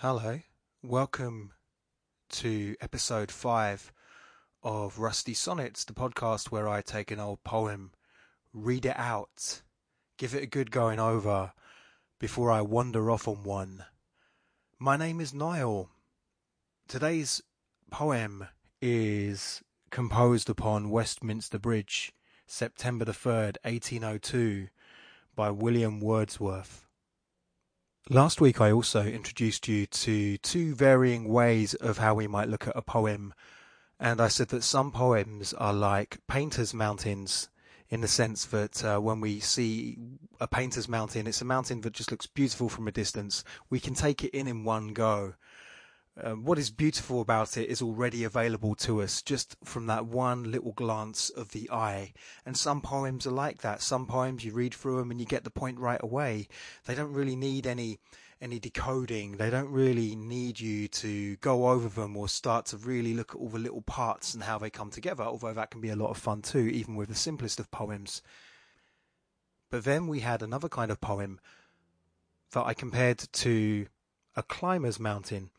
[0.00, 0.38] Hello,
[0.80, 1.54] welcome
[2.28, 3.92] to episode five
[4.62, 7.90] of Rusty Sonnets, the podcast where I take an old poem,
[8.52, 9.62] read it out,
[10.16, 11.50] give it a good going over
[12.20, 13.86] before I wander off on one.
[14.78, 15.90] My name is Niall.
[16.86, 17.42] Today's
[17.90, 18.46] poem
[18.80, 22.12] is composed upon Westminster Bridge,
[22.46, 24.68] September the 3rd, 1802,
[25.34, 26.87] by William Wordsworth.
[28.10, 32.66] Last week, I also introduced you to two varying ways of how we might look
[32.66, 33.34] at a poem,
[34.00, 37.50] and I said that some poems are like painters' mountains
[37.90, 39.98] in the sense that uh, when we see
[40.40, 43.44] a painter's mountain, it's a mountain that just looks beautiful from a distance.
[43.68, 45.34] We can take it in in one go.
[46.20, 50.50] Uh, what is beautiful about it is already available to us just from that one
[50.50, 52.12] little glance of the eye.
[52.44, 53.82] And some poems are like that.
[53.82, 56.48] Some poems you read through them and you get the point right away.
[56.86, 57.98] They don't really need any
[58.40, 59.36] any decoding.
[59.36, 63.40] They don't really need you to go over them or start to really look at
[63.40, 66.10] all the little parts and how they come together, although that can be a lot
[66.10, 68.22] of fun too, even with the simplest of poems.
[69.70, 71.40] But then we had another kind of poem
[72.52, 73.86] that I compared to
[74.36, 75.50] a climber's mountain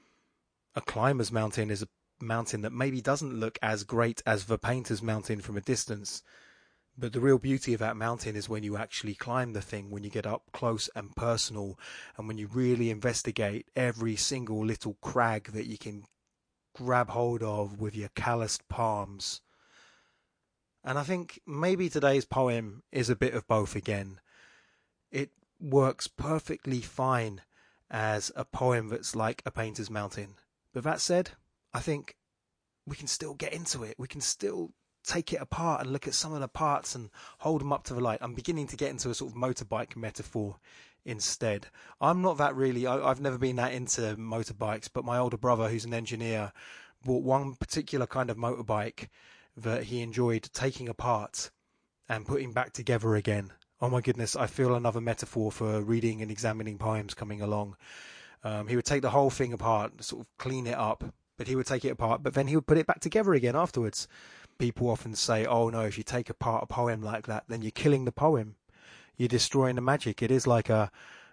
[0.75, 1.87] a climber's mountain is a
[2.21, 6.21] mountain that maybe doesn't look as great as the painter's mountain from a distance.
[6.97, 10.03] But the real beauty of that mountain is when you actually climb the thing, when
[10.03, 11.79] you get up close and personal,
[12.17, 16.03] and when you really investigate every single little crag that you can
[16.75, 19.41] grab hold of with your calloused palms.
[20.83, 24.19] And I think maybe today's poem is a bit of both again.
[25.11, 27.41] It works perfectly fine
[27.89, 30.35] as a poem that's like a painter's mountain.
[30.73, 31.31] But that said,
[31.73, 32.15] I think
[32.85, 33.95] we can still get into it.
[33.97, 34.71] We can still
[35.03, 37.93] take it apart and look at some of the parts and hold them up to
[37.93, 38.19] the light.
[38.21, 40.57] I'm beginning to get into a sort of motorbike metaphor
[41.05, 41.67] instead.
[42.01, 45.69] I'm not that really, I, have never been that into motorbikes, but my older brother,
[45.69, 46.51] who's an engineer,
[47.03, 49.07] bought one particular kind of motorbike
[49.55, 51.49] that he enjoyed taking apart
[52.07, 53.52] and putting back together again.
[53.81, 57.77] Oh my goodness, I feel another metaphor for reading and examining poems coming along.
[58.44, 61.04] Um, he would take the whole thing apart, sort of clean it up,
[61.38, 63.55] but he would take it apart, but then he would put it back together again
[63.55, 64.08] afterwards.
[64.58, 67.72] People often say, oh no, if you take apart a poem like that, then you're
[67.72, 68.55] killing the poem.
[69.17, 70.22] You're destroying the magic.
[70.22, 70.92] It is like a,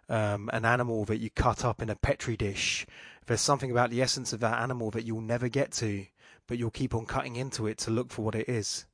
[0.08, 2.86] um, an animal that you cut up in a petri dish.
[3.26, 6.06] There's something about the essence of that animal that you'll never get to,
[6.46, 8.86] but you'll keep on cutting into it to look for what it is.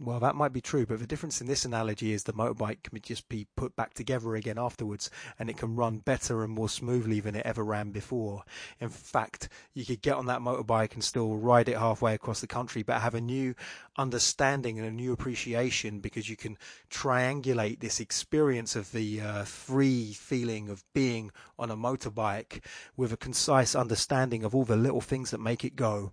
[0.00, 3.00] Well, that might be true, but the difference in this analogy is the motorbike can
[3.00, 5.10] just be put back together again afterwards,
[5.40, 8.44] and it can run better and more smoothly than it ever ran before.
[8.78, 12.46] In fact, you could get on that motorbike and still ride it halfway across the
[12.46, 13.56] country, but have a new
[13.96, 16.56] understanding and a new appreciation because you can
[16.88, 22.64] triangulate this experience of the uh, free feeling of being on a motorbike
[22.96, 26.12] with a concise understanding of all the little things that make it go.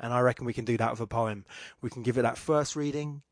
[0.00, 1.44] And I reckon we can do that with a poem.
[1.80, 3.22] We can give it that first reading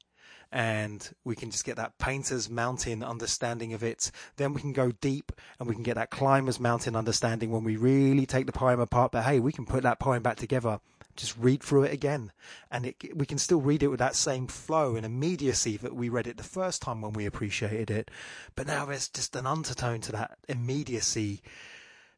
[0.52, 4.10] and we can just get that painter's mountain understanding of it.
[4.36, 7.76] Then we can go deep and we can get that climber's mountain understanding when we
[7.76, 9.12] really take the poem apart.
[9.12, 10.80] But hey, we can put that poem back together.
[11.16, 12.30] Just read through it again,
[12.70, 16.10] and it, we can still read it with that same flow and immediacy that we
[16.10, 18.10] read it the first time when we appreciated it.
[18.54, 21.40] But now there's just an undertone to that immediacy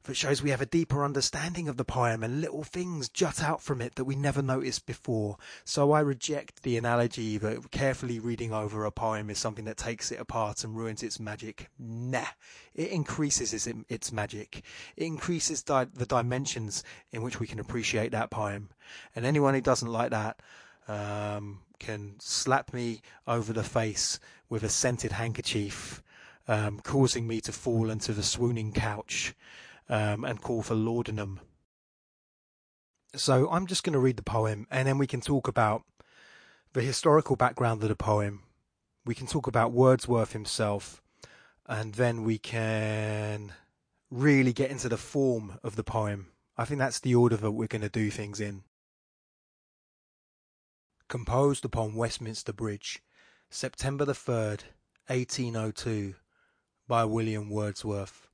[0.09, 3.61] that shows we have a deeper understanding of the poem and little things jut out
[3.61, 5.37] from it that we never noticed before.
[5.67, 10.11] So I reject the analogy that carefully reading over a poem is something that takes
[10.11, 11.69] it apart and ruins its magic.
[11.79, 12.25] Nah,
[12.75, 14.63] it increases its, its magic.
[14.97, 16.83] It increases di- the dimensions
[17.13, 18.71] in which we can appreciate that poem.
[19.15, 20.41] And anyone who doesn't like that,
[20.89, 24.19] um, can slap me over the face
[24.49, 26.03] with a scented handkerchief,
[26.49, 29.35] um, causing me to fall into the swooning couch
[29.89, 31.41] um, and call for laudanum.
[33.15, 35.83] So I'm just going to read the poem and then we can talk about
[36.75, 38.43] the historical background of the poem.
[39.05, 41.03] We can talk about Wordsworth himself
[41.67, 43.53] and then we can
[44.11, 46.29] really get into the form of the poem.
[46.57, 48.65] I think that's the order that we're going to do things in.
[51.09, 53.03] Composed upon Westminster Bridge,
[53.49, 54.65] September the 3rd,
[55.07, 56.15] 1802,
[56.87, 58.28] by William Wordsworth.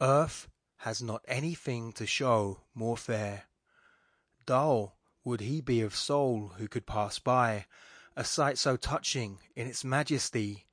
[0.00, 0.48] Earth
[0.78, 3.44] has not anything to show more fair.
[4.46, 7.66] Dull would he be of soul who could pass by
[8.16, 10.66] A sight so touching in its majesty.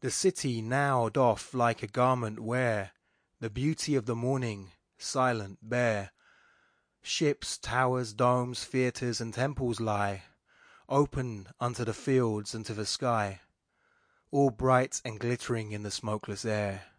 [0.00, 2.92] The city now doth like a garment wear
[3.40, 6.12] The beauty of the morning, silent, bare.
[7.02, 10.22] Ships, towers, domes, theatres, and temples lie
[10.88, 13.40] Open unto the fields and to the sky,
[14.30, 16.91] All bright and glittering in the smokeless air.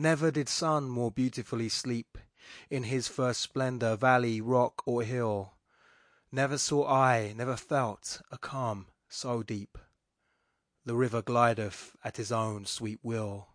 [0.00, 2.18] Never did sun more beautifully sleep
[2.70, 5.54] in his first splendour, valley, rock, or hill.
[6.30, 9.76] Never saw I, never felt a calm so deep.
[10.86, 13.48] The river glideth at his own sweet will.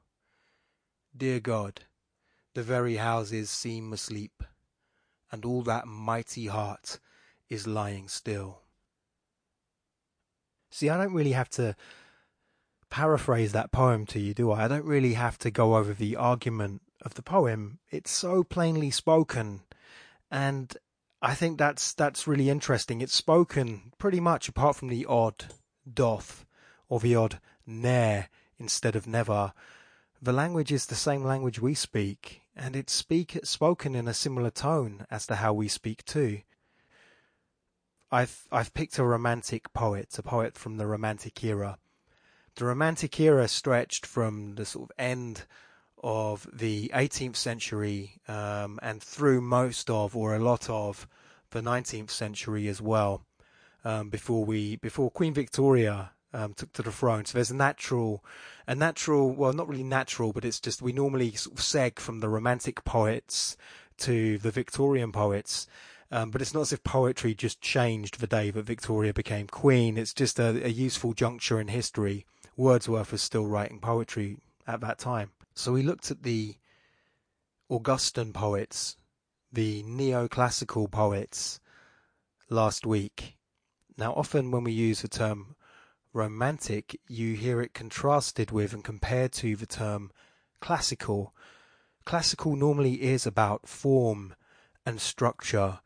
[1.16, 1.84] Dear God,
[2.56, 4.44] the very houses seem asleep,
[5.32, 7.00] and all that mighty heart
[7.48, 8.64] is lying still.
[10.72, 11.78] See, I don't really have to
[12.94, 14.66] paraphrase that poem to you, do I?
[14.66, 17.80] I don't really have to go over the argument of the poem.
[17.90, 19.62] It's so plainly spoken,
[20.30, 20.78] and
[21.20, 23.02] I think that's that's really interesting.
[23.02, 25.46] It's spoken pretty much apart from the odd
[25.92, 26.46] doth
[26.88, 28.28] or the odd ne'er
[28.60, 29.54] instead of never.
[30.22, 34.52] The language is the same language we speak, and it's speak spoken in a similar
[34.52, 36.42] tone as to how we speak too.
[38.12, 41.80] I've I've picked a romantic poet, a poet from the romantic era.
[42.56, 45.46] The romantic era stretched from the sort of end
[46.04, 51.08] of the 18th century um, and through most of or a lot of
[51.50, 53.24] the 19th century as well.
[53.86, 58.24] Um, before we before Queen Victoria um, took to the throne, so there's a natural,
[58.68, 62.20] a natural, well, not really natural, but it's just we normally sort of seg from
[62.20, 63.58] the Romantic poets
[63.98, 65.68] to the Victorian poets,
[66.12, 69.98] um, but it's not as if poetry just changed the day that Victoria became queen.
[69.98, 72.26] It's just a, a useful juncture in history.
[72.56, 75.32] Wordsworth was still writing poetry at that time.
[75.56, 76.56] So we looked at the
[77.70, 78.98] Augustan poets,
[79.52, 81.60] the neoclassical poets,
[82.50, 83.38] last week.
[83.98, 85.56] Now, often when we use the term
[86.14, 90.12] romantic, you hear it contrasted with and compared to the term
[90.60, 91.34] classical.
[92.06, 94.36] Classical normally is about form
[94.86, 95.80] and structure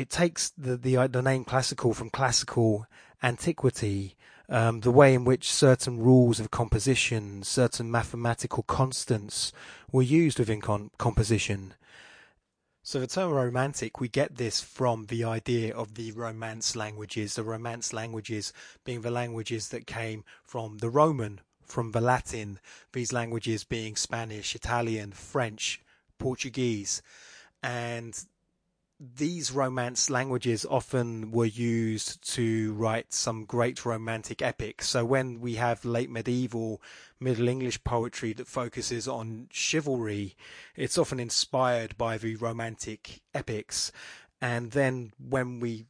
[0.00, 2.86] it takes the, the the name classical from classical
[3.22, 4.16] antiquity,
[4.50, 9.52] um, the way in which certain rules of composition, certain mathematical constants
[9.92, 11.74] were used within con- composition.
[12.82, 17.44] So the term romantic, we get this from the idea of the Romance languages, the
[17.44, 18.52] Romance languages
[18.84, 22.58] being the languages that came from the Roman, from the Latin,
[22.92, 25.80] these languages being Spanish, Italian, French,
[26.18, 27.02] Portuguese.
[27.62, 28.18] And
[29.00, 34.90] these romance languages often were used to write some great romantic epics.
[34.90, 36.82] So when we have late medieval,
[37.18, 40.36] Middle English poetry that focuses on chivalry,
[40.76, 43.90] it's often inspired by the romantic epics.
[44.42, 45.86] And then when we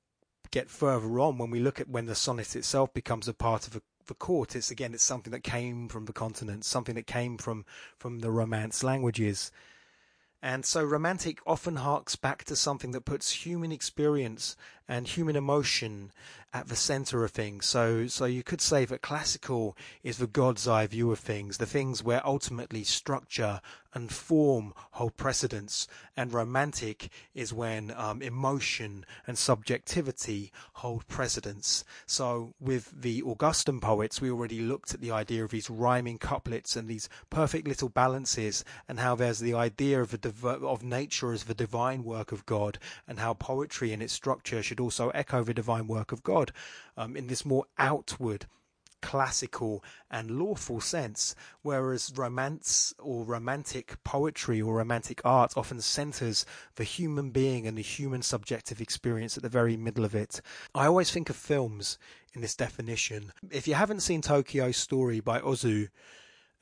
[0.53, 3.75] get further on, when we look at when the sonnet itself becomes a part of
[3.75, 7.39] a the court, it's again, it's something that came from the continent, something that came
[7.39, 7.65] from
[7.97, 9.53] from the Romance languages.
[10.43, 14.57] And so romantic often harks back to something that puts human experience
[14.91, 16.11] and human emotion
[16.53, 17.65] at the center of things.
[17.65, 21.67] So, so you could say that classical is the God's eye view of things, the
[21.67, 23.61] things where ultimately structure
[23.95, 31.85] and form hold precedence, and romantic is when um, emotion and subjectivity hold precedence.
[32.07, 36.77] So, with the Augustan poets, we already looked at the idea of these rhyming couplets
[36.77, 41.45] and these perfect little balances, and how there's the idea of, div- of nature as
[41.45, 42.79] the divine work of God,
[43.09, 46.53] and how poetry in its structure should also echo the divine work of God
[46.97, 48.47] um, in this more outward
[49.03, 56.45] classical and lawful sense, whereas romance or romantic poetry or romantic art often centers
[56.77, 60.41] the human being and the human subjective experience at the very middle of it.
[60.75, 61.99] I always think of films
[62.35, 63.33] in this definition.
[63.51, 65.89] If you haven't seen Tokyo Story by Ozu,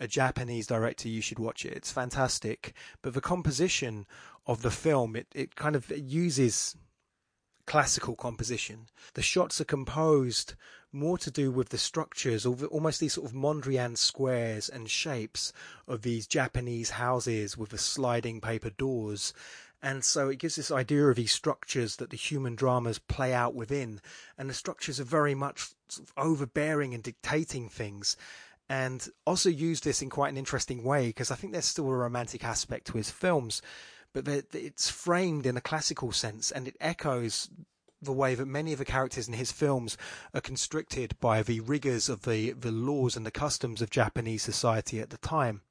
[0.01, 1.73] a Japanese director, you should watch it.
[1.73, 2.73] It's fantastic.
[3.03, 4.07] But the composition
[4.47, 6.77] of the film, it, it kind of uses
[7.69, 8.87] classical composition.
[9.13, 10.55] The shots are composed
[10.91, 15.53] more to do with the structures, almost these sort of Mondrian squares and shapes
[15.87, 19.35] of these Japanese houses with the sliding paper doors.
[19.83, 23.55] And so it gives this idea of these structures that the human dramas play out
[23.55, 24.01] within.
[24.39, 28.17] And the structures are very much sort of overbearing and dictating things.
[28.71, 31.95] And also use this in quite an interesting way because I think there's still a
[31.95, 33.61] romantic aspect to his films
[34.13, 37.49] but it's framed in a classical sense and it echoes
[38.01, 39.97] the way that many of the characters in his films
[40.33, 45.01] are constricted by the rigors of the, the laws and the customs of Japanese society
[45.01, 45.63] at the time.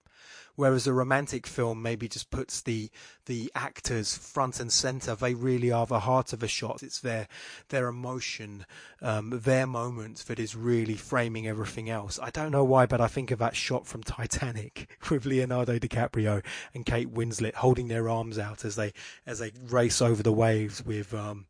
[0.57, 2.89] Whereas a romantic film maybe just puts the
[3.27, 5.13] the actors front and center.
[5.13, 6.81] They really are the heart of a shot.
[6.81, 7.27] It's their
[7.69, 8.65] their emotion,
[8.99, 12.19] um, their moment that is really framing everything else.
[12.19, 16.43] I don't know why, but I think of that shot from Titanic with Leonardo DiCaprio
[16.73, 18.93] and Kate Winslet holding their arms out as they
[19.27, 21.45] as they race over the waves with um,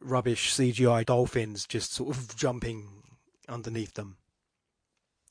[0.00, 2.88] rubbish CGI dolphins just sort of jumping
[3.48, 4.16] underneath them.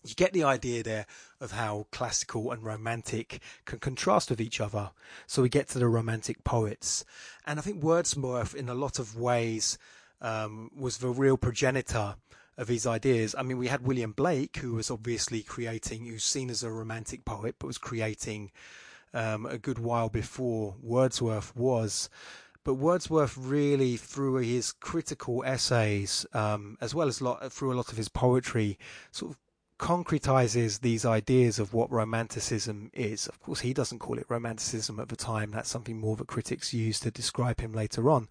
[0.07, 1.05] You get the idea there
[1.39, 4.91] of how classical and romantic can contrast with each other.
[5.27, 7.05] So we get to the romantic poets.
[7.45, 9.77] And I think Wordsworth, in a lot of ways,
[10.21, 12.15] um, was the real progenitor
[12.57, 13.35] of his ideas.
[13.37, 17.25] I mean, we had William Blake, who was obviously creating, who's seen as a romantic
[17.25, 18.51] poet, but was creating
[19.13, 22.09] um, a good while before Wordsworth was.
[22.63, 27.91] But Wordsworth really, through his critical essays, um, as well as lot, through a lot
[27.91, 28.79] of his poetry,
[29.11, 29.37] sort of
[29.77, 33.27] concretizes these ideas of what romanticism is.
[33.27, 35.51] Of course, he doesn't call it romanticism at the time.
[35.51, 38.29] That's something more that critics use to describe him later on.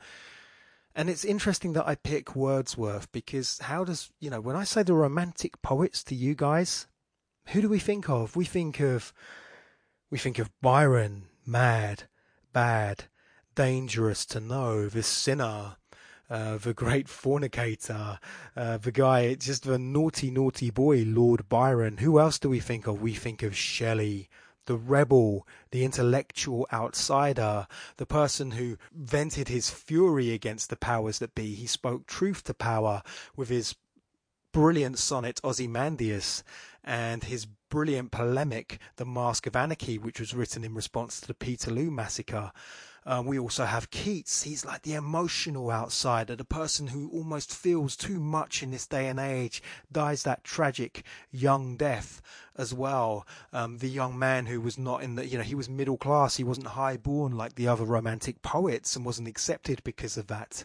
[0.95, 4.83] And it's interesting that I pick Wordsworth because how does, you know, when I say
[4.83, 6.87] the romantic poets to you guys,
[7.49, 8.37] who do we think of?
[8.37, 9.13] We think of,
[10.11, 12.05] we think of Byron, mad,
[12.53, 13.05] bad,
[13.55, 15.77] dangerous to know, the sinner,
[16.31, 18.19] uh, the great fornicator,
[18.57, 21.99] uh, the guy, just the naughty, naughty boy, Lord Byron.
[21.99, 23.00] Who else do we think of?
[23.00, 24.28] We think of Shelley,
[24.66, 27.66] the rebel, the intellectual outsider,
[27.97, 31.54] the person who vented his fury against the powers that be.
[31.54, 33.02] He spoke truth to power
[33.37, 33.75] with his
[34.52, 36.45] brilliant sonnet Ozymandias
[36.83, 41.35] and his brilliant polemic, The Mask of Anarchy, which was written in response to the
[41.35, 42.52] Peterloo massacre.
[43.06, 44.44] Um, we also have Keats.
[44.44, 49.08] He's like the emotional outsider, the person who almost feels too much in this day
[49.08, 52.23] and age, dies that tragic young death
[52.56, 53.26] as well.
[53.52, 56.37] Um, the young man who was not in the, you know, he was middle class.
[56.37, 60.64] He wasn't high born like the other romantic poets and wasn't accepted because of that.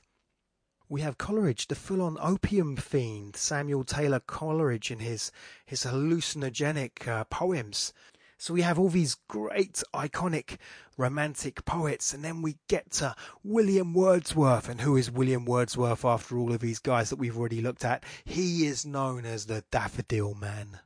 [0.88, 5.32] We have Coleridge, the full-on opium fiend, Samuel Taylor Coleridge in his
[5.66, 7.94] his hallucinogenic uh, poems.
[8.40, 10.60] So we have all these great, iconic,
[10.96, 14.70] romantic poets, and then we get to William Wordsworth.
[14.70, 18.06] And who is William Wordsworth after all of these guys that we've already looked at?
[18.24, 20.80] He is known as the Daffodil Man.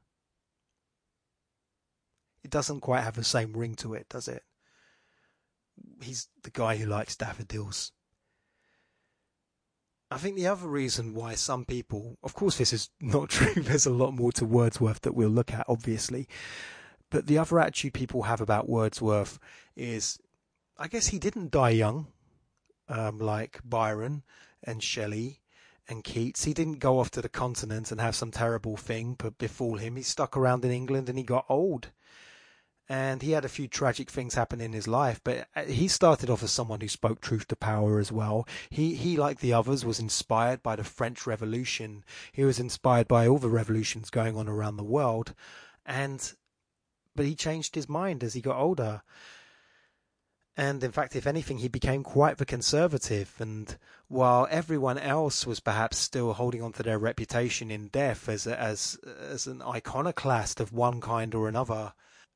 [2.43, 4.41] It doesn't quite have the same ring to it, does it?
[6.01, 7.91] He's the guy who likes daffodils.
[10.10, 13.86] I think the other reason why some people, of course, this is not true, there's
[13.86, 16.27] a lot more to Wordsworth that we'll look at, obviously.
[17.13, 19.38] But the other attitude people have about Wordsworth
[19.75, 20.20] is,
[20.79, 22.08] I guess he didn't die young,
[22.89, 24.24] um, like Byron
[24.63, 25.41] and Shelley
[25.88, 26.46] and Keats.
[26.46, 29.96] He didn't go off to the continent and have some terrible thing befall him.
[29.96, 31.91] He stuck around in England and he got old.
[32.89, 36.32] And he had a few tragic things happen in his life, but uh, he started
[36.32, 38.48] off as someone who spoke truth to power as well.
[38.72, 42.03] He, he, like the others, was inspired by the French Revolution.
[42.32, 45.36] He was inspired by all the revolutions going on around the world.
[45.86, 46.34] And
[47.15, 49.01] but he changed his mind as he got older.
[50.55, 53.34] And in fact, if anything, he became quite the conservative.
[53.39, 53.75] And
[54.08, 58.98] while everyone else was perhaps still holding on to their reputation in death as as
[59.20, 61.93] as an iconoclast of one kind or another,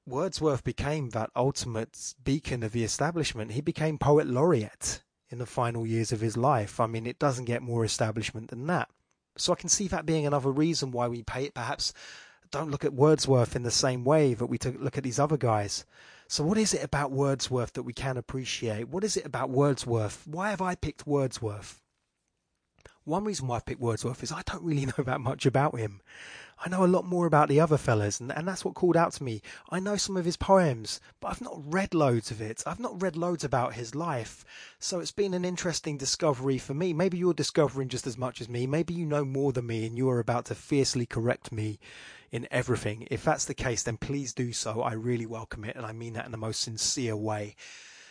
[0.07, 3.51] Wordsworth became that ultimate beacon of the establishment.
[3.51, 6.79] He became poet laureate in the final years of his life.
[6.79, 8.89] I mean, it doesn't get more establishment than that.
[9.37, 11.93] So I can see that being another reason why we pay it perhaps
[12.51, 15.85] don't look at Wordsworth in the same way that we look at these other guys.
[16.27, 18.89] So, what is it about Wordsworth that we can appreciate?
[18.89, 20.27] What is it about Wordsworth?
[20.27, 21.81] Why have I picked Wordsworth?
[23.07, 26.01] One reason why I picked Wordsworth is I don't really know that much about him.
[26.59, 29.13] I know a lot more about the other fellas, and, and that's what called out
[29.13, 29.41] to me.
[29.69, 32.63] I know some of his poems, but I've not read loads of it.
[32.67, 34.43] I've not read loads about his life.
[34.77, 36.91] So it's been an interesting discovery for me.
[36.91, 38.67] Maybe you're discovering just as much as me.
[38.67, 41.79] Maybe you know more than me, and you are about to fiercely correct me
[42.29, 43.07] in everything.
[43.09, 44.81] If that's the case, then please do so.
[44.81, 47.55] I really welcome it, and I mean that in the most sincere way.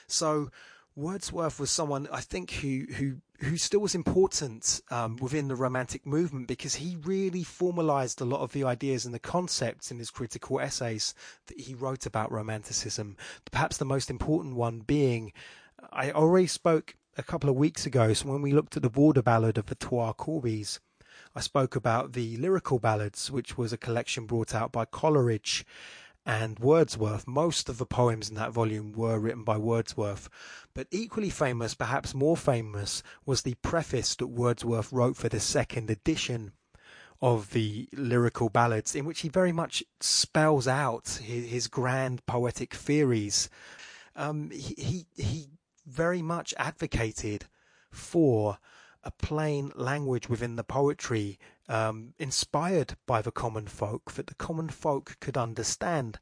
[0.07, 0.51] So,
[0.97, 6.07] Wordsworth was someone I think who who who still was important um, within the Romantic
[6.07, 10.11] movement because he really formalized a lot of the ideas and the concepts in his
[10.11, 11.15] critical essays
[11.49, 13.15] that he wrote about Romanticism.
[13.51, 15.35] Perhaps the most important one being,
[15.93, 19.23] I already spoke a couple of weeks ago, so when we looked at the border
[19.23, 20.79] ballad of the Twa Corbies,
[21.35, 25.67] I spoke about the Lyrical Ballads, which was a collection brought out by Coleridge
[26.27, 27.29] and Wordsworth.
[27.29, 30.29] Most of the poems in that volume were written by Wordsworth.
[30.75, 35.89] But equally famous, perhaps more famous, was the preface that Wordsworth wrote for the second
[35.89, 36.53] edition
[37.23, 42.75] of the lyrical ballads, in which he very much spells out his, his grand poetic
[42.75, 43.49] theories.
[44.17, 45.47] Um, he, he, he
[45.87, 47.47] very much advocated
[47.91, 48.59] for
[49.05, 54.69] a plain language within the poetry um, inspired by the common folk that the common
[54.69, 56.19] folk could understand.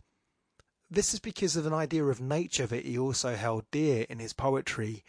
[0.90, 4.32] This is because of an idea of nature that he also held dear in his
[4.32, 5.04] poetry,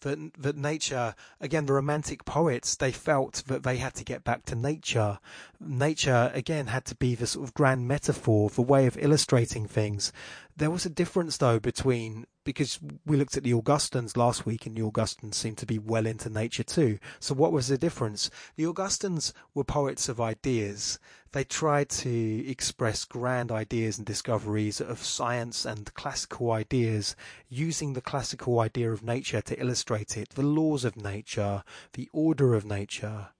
[0.00, 4.44] that that nature again the romantic poets they felt that they had to get back
[4.44, 5.18] to nature
[5.58, 10.12] nature again had to be the sort of grand metaphor the way of illustrating things
[10.56, 14.76] there was a difference though between because we looked at the Augustans last week and
[14.76, 16.98] the Augustans seemed to be well into nature too.
[17.18, 18.30] So what was the difference?
[18.54, 21.00] The Augustans were poets of ideas.
[21.32, 27.16] They tried to express grand ideas and discoveries of science and classical ideas
[27.50, 32.54] using the classical idea of nature to illustrate it, the laws of nature, the order
[32.54, 33.30] of nature.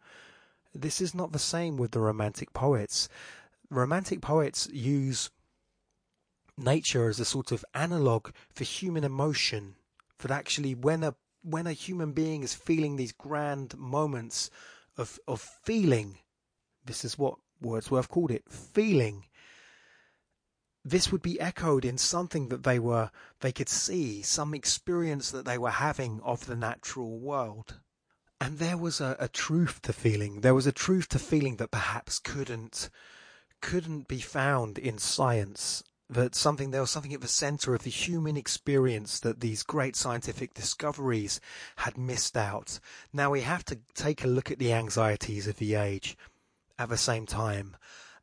[0.74, 3.08] This is not the same with the romantic poets.
[3.70, 5.30] Romantic poets use
[6.56, 9.76] nature as a sort of analog for human emotion.
[10.18, 14.50] That actually, when a when a human being is feeling these grand moments
[14.96, 16.18] of of feeling,
[16.84, 19.24] this is what Wordsworth called it, feeling.
[20.84, 23.10] This would be echoed in something that they were
[23.40, 27.80] they could see, some experience that they were having of the natural world.
[28.40, 30.42] And there was a, a truth to feeling.
[30.42, 32.90] There was a truth to feeling that perhaps couldn't
[33.60, 37.90] couldn't be found in science that something there was something at the center of the
[37.90, 41.40] human experience that these great scientific discoveries
[41.76, 42.78] had missed out.
[43.12, 46.16] Now we have to take a look at the anxieties of the age
[46.78, 47.76] at the same time,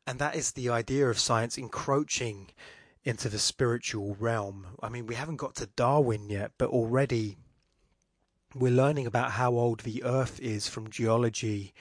[0.06, 2.48] and that is the idea of science encroaching
[3.04, 4.66] into the spiritual realm.
[4.82, 7.36] I mean, we haven't got to Darwin yet, but already
[8.54, 11.74] we're learning about how old the earth is from geology.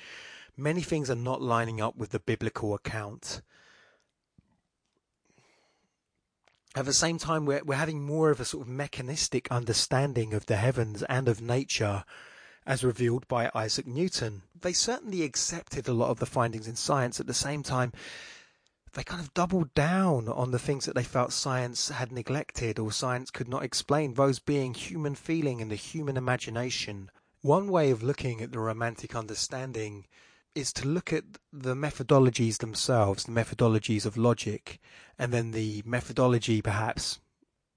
[0.58, 3.42] Many things are not lining up with the biblical account.
[6.76, 10.48] At the same time, we're, we're having more of a sort of mechanistic understanding of
[10.48, 12.04] the heavens and of nature
[12.66, 14.42] as revealed by Isaac Newton.
[14.60, 17.20] They certainly accepted a lot of the findings in science.
[17.20, 17.92] At the same time,
[18.94, 22.92] they kind of doubled down on the things that they felt science had neglected or
[22.92, 27.12] science could not explain, those being human feeling and the human imagination.
[27.42, 30.06] One way of looking at the romantic understanding
[30.56, 34.80] is to look at the methodologies themselves, the methodologies of logic,
[35.18, 37.20] and then the methodology, perhaps,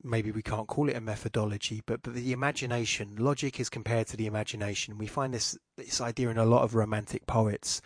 [0.02, 3.16] maybe we can't call it a methodology, but, but the imagination.
[3.18, 4.98] Logic is compared to the imagination.
[4.98, 7.80] We find this, this idea in a lot of romantic poets.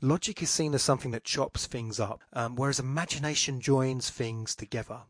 [0.00, 5.00] Logic is seen as something that chops things up, um, whereas imagination joins things together.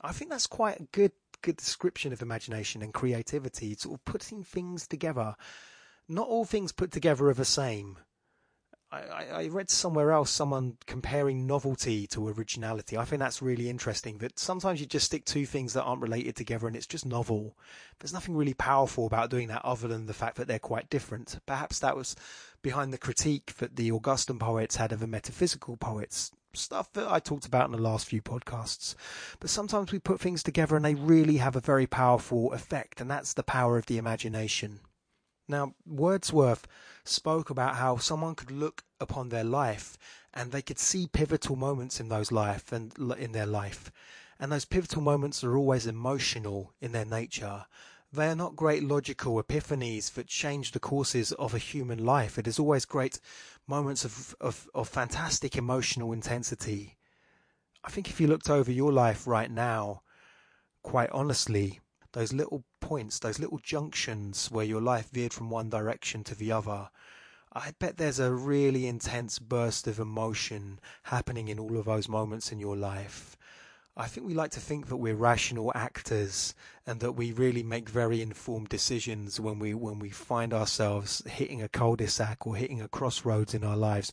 [0.00, 1.12] I think that's quite a good
[1.44, 5.36] good description of imagination and creativity, sort of putting things together.
[6.08, 7.98] Not all things put together are the same.
[8.94, 12.96] I, I read somewhere else someone comparing novelty to originality.
[12.96, 16.36] I think that's really interesting that sometimes you just stick two things that aren't related
[16.36, 17.56] together and it's just novel.
[17.98, 21.38] There's nothing really powerful about doing that other than the fact that they're quite different.
[21.46, 22.16] Perhaps that was
[22.62, 26.30] behind the critique that the Augustan poets had of the metaphysical poets.
[26.52, 28.94] Stuff that I talked about in the last few podcasts.
[29.40, 33.10] But sometimes we put things together and they really have a very powerful effect, and
[33.10, 34.78] that's the power of the imagination.
[35.46, 36.66] Now, Wordsworth
[37.04, 39.98] spoke about how someone could look upon their life
[40.32, 43.92] and they could see pivotal moments in those life and in their life.
[44.40, 47.66] And those pivotal moments are always emotional in their nature.
[48.12, 52.38] They are not great logical epiphanies that change the courses of a human life.
[52.38, 53.20] It is always great
[53.66, 56.96] moments of, of, of fantastic emotional intensity.
[57.84, 60.02] I think if you looked over your life right now,
[60.82, 61.80] quite honestly,
[62.14, 66.50] those little points, those little junctions where your life veered from one direction to the
[66.50, 66.88] other.
[67.52, 72.50] I bet there's a really intense burst of emotion happening in all of those moments
[72.50, 73.36] in your life.
[73.96, 77.88] I think we like to think that we're rational actors and that we really make
[77.88, 82.88] very informed decisions when we when we find ourselves hitting a cul-de-sac or hitting a
[82.88, 84.12] crossroads in our lives.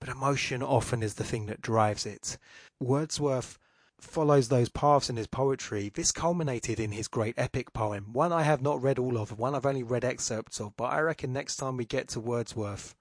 [0.00, 2.38] But emotion often is the thing that drives it.
[2.80, 3.58] Wordsworth
[4.00, 5.90] follows those paths in his poetry.
[5.92, 9.54] This culminated in his great epic poem, one I have not read all of, one
[9.54, 12.94] I've only read excerpts of, but I reckon next time we get to Wordsworth,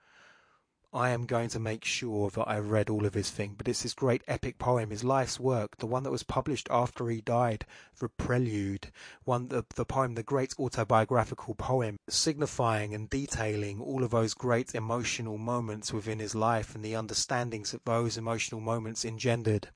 [0.93, 3.55] I am going to make sure that I've read all of his thing.
[3.57, 7.09] But it's his great epic poem, his life's work, the one that was published after
[7.09, 7.65] he died,
[7.99, 8.91] the Prelude,
[9.25, 14.73] one the, the poem, the great autobiographical poem, signifying and detailing all of those great
[14.73, 19.69] emotional moments within his life and the understandings that those emotional moments engendered.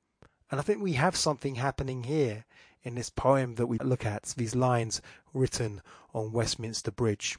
[0.52, 2.44] And I think we have something happening here
[2.84, 5.02] in this poem that we look at, these lines
[5.34, 5.82] written
[6.14, 7.38] on Westminster Bridge.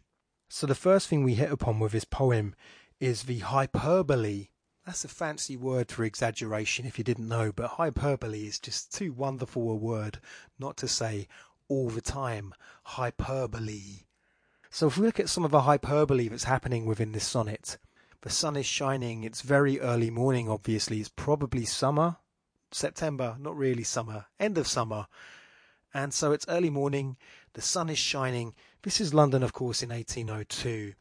[0.48, 2.54] So the first thing we hit upon with this poem
[3.00, 4.48] is the hyperbole.
[4.86, 9.12] That's a fancy word for exaggeration if you didn't know, but hyperbole is just too
[9.12, 10.18] wonderful a word
[10.58, 11.28] not to say
[11.68, 12.54] all the time.
[12.84, 14.04] Hyperbole.
[14.70, 17.76] So if we look at some of the hyperbole that's happening within this sonnet,
[18.22, 22.16] the sun is shining, it's very early morning, obviously, it's probably summer,
[22.74, 25.06] September, not really summer, end of summer.
[25.94, 27.16] And so it's early morning.
[27.52, 28.54] The sun is shining.
[28.82, 30.94] This is London, of course, in 1802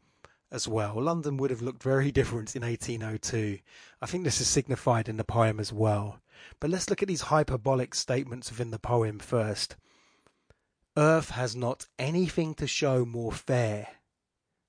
[0.50, 1.00] as well.
[1.00, 3.58] London would have looked very different in 1802.
[4.00, 6.20] I think this is signified in the poem as well.
[6.60, 9.76] But let's look at these hyperbolic statements within the poem first.
[10.96, 13.88] Earth has not anything to show more fair.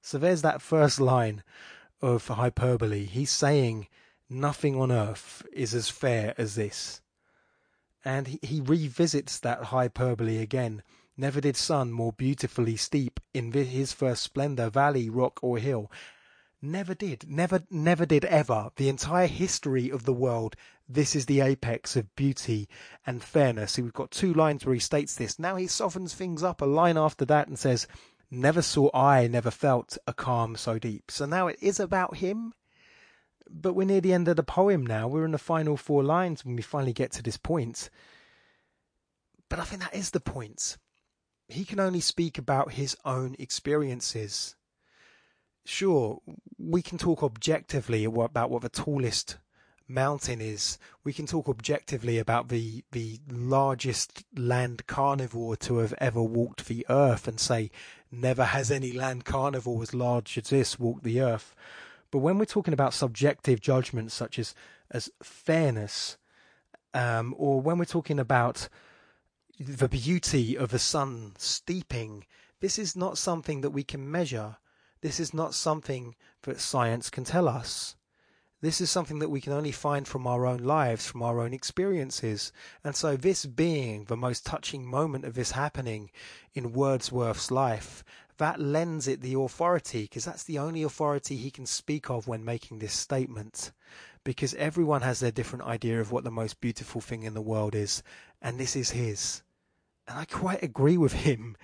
[0.01, 1.43] So there's that first line
[2.01, 3.05] of hyperbole.
[3.05, 3.87] He's saying
[4.33, 7.01] nothing on earth is as fair as this.
[8.03, 10.83] And he, he revisits that hyperbole again
[11.15, 15.91] Never did sun more beautifully steep in his first splendour valley, rock, or hill.
[16.59, 18.71] Never did, never, never did ever.
[18.77, 20.55] The entire history of the world,
[20.89, 22.67] this is the apex of beauty
[23.05, 23.73] and fairness.
[23.73, 25.37] So we've got two lines where he states this.
[25.37, 27.87] Now he softens things up a line after that and says,
[28.31, 31.11] Never saw I, never felt a calm so deep.
[31.11, 32.55] So now it is about him,
[33.53, 35.07] but we're near the end of the poem now.
[35.07, 37.89] We're in the final four lines when we finally get to this point.
[39.49, 40.77] But I think that is the point
[41.47, 44.55] he can only speak about his own experiences.
[45.65, 46.19] Sure,
[46.57, 49.37] we can talk objectively about what the tallest
[49.87, 50.77] mountain is.
[51.03, 56.85] We can talk objectively about the the largest land carnivore to have ever walked the
[56.89, 57.71] earth and say
[58.11, 61.55] never has any land carnivore as large as this walked the earth.
[62.13, 64.55] But when we're talking about subjective judgments such as
[64.91, 66.17] as fairness,
[66.93, 68.69] um, or when we're talking about
[69.59, 72.25] the beauty of the sun steeping.
[72.59, 74.57] This is not something that we can measure.
[75.01, 77.95] This is not something that science can tell us.
[78.61, 81.53] This is something that we can only find from our own lives, from our own
[81.53, 82.53] experiences.
[82.81, 86.09] And so, this being the most touching moment of this happening
[86.53, 88.05] in Wordsworth's life,
[88.37, 92.43] that lends it the authority, because that's the only authority he can speak of when
[92.45, 93.71] making this statement.
[94.23, 97.75] Because everyone has their different idea of what the most beautiful thing in the world
[97.75, 98.03] is,
[98.41, 99.41] and this is his.
[100.07, 101.57] And I quite agree with him.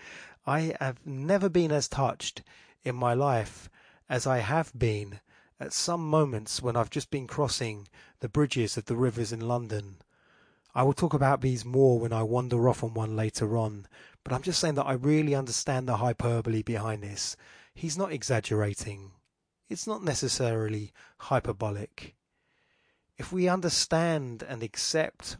[0.46, 2.42] I have never been as touched
[2.84, 3.70] in my life
[4.10, 5.20] as I have been
[5.60, 7.88] at some moments when I've just been crossing
[8.20, 9.98] the bridges of the rivers in London.
[10.74, 13.88] I will talk about these more when I wander off on one later on,
[14.24, 17.36] but I'm just saying that I really understand the hyperbole behind this.
[17.74, 19.12] He's not exaggerating.
[19.70, 22.16] It's not necessarily hyperbolic.
[23.18, 25.38] If we understand and accept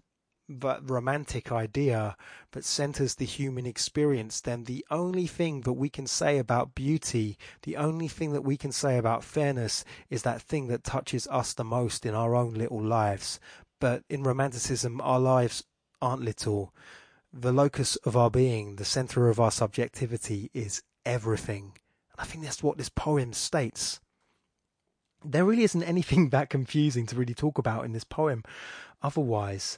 [0.50, 2.16] that romantic idea
[2.52, 7.38] that centers the human experience, then the only thing that we can say about beauty,
[7.62, 11.54] the only thing that we can say about fairness is that thing that touches us
[11.54, 13.40] the most in our own little lives.
[13.80, 15.64] But in romanticism, our lives
[16.02, 16.74] aren't little.
[17.32, 21.74] The locus of our being, the center of our subjectivity, is everything.
[22.12, 24.00] And I think that's what this poem states.
[25.24, 28.44] There really isn't anything that confusing to really talk about in this poem
[29.02, 29.78] otherwise.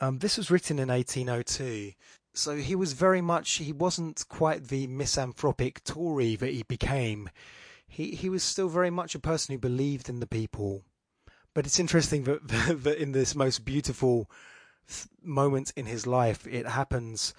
[0.00, 1.92] Um, this was written in 1802.
[2.34, 7.30] So he was very much, he wasn't quite the misanthropic Tory that he became.
[7.86, 10.82] He, he was still very much a person who believed in the people.
[11.54, 12.48] But it's interesting that,
[12.82, 14.30] that in this most beautiful
[15.22, 17.34] moment in his life, it happens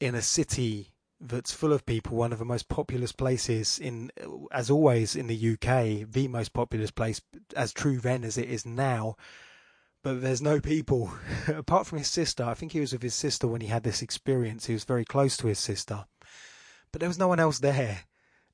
[0.00, 0.88] in a city
[1.20, 4.10] that's full of people, one of the most populous places in,
[4.50, 7.20] as always in the UK, the most populous place,
[7.54, 9.16] as true then as it is now
[10.02, 11.12] but there's no people
[11.48, 12.44] apart from his sister.
[12.44, 14.66] I think he was with his sister when he had this experience.
[14.66, 16.04] He was very close to his sister,
[16.90, 18.00] but there was no one else there.